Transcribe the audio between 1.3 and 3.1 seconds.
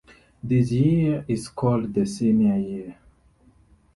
called the senior year.